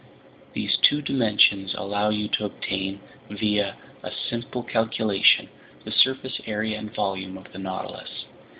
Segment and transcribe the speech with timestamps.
[0.53, 5.47] "These two dimensions allow you to obtain, via a simple calculation,
[5.85, 8.25] the surface area and volume of the Nautilus.